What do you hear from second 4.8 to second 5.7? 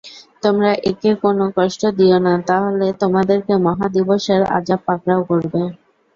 পাকড়াও করবে।